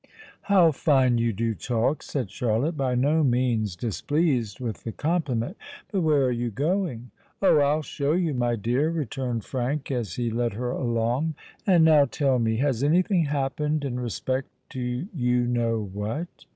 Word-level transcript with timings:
"How 0.49 0.71
fine 0.71 1.19
you 1.19 1.31
do 1.31 1.53
talk!" 1.53 2.01
said 2.01 2.31
Charlotte, 2.31 2.75
by 2.75 2.95
no 2.95 3.23
means 3.23 3.75
displeased 3.75 4.59
with 4.59 4.83
the 4.83 4.91
compliment. 4.91 5.57
"But 5.91 6.01
where 6.01 6.23
are 6.23 6.31
you 6.31 6.49
going?" 6.49 7.11
"Oh! 7.39 7.59
I'll 7.59 7.83
show 7.83 8.13
you, 8.13 8.33
my 8.33 8.55
dear," 8.55 8.89
returned 8.89 9.45
Frank, 9.45 9.91
as 9.91 10.15
he 10.15 10.31
led 10.31 10.53
her 10.53 10.71
along. 10.71 11.35
"And 11.67 11.85
now 11.85 12.05
tell 12.05 12.39
me—has 12.39 12.83
anything 12.83 13.25
happened 13.25 13.85
in 13.85 13.99
respect 13.99 14.49
to 14.71 15.07
you 15.13 15.45
know 15.45 15.83
what?" 15.93 16.47